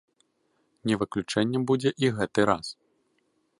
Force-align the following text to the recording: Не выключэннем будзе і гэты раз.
Не 0.91 0.95
выключэннем 1.01 1.61
будзе 1.73 1.89
і 2.05 2.11
гэты 2.17 2.41
раз. 2.53 2.67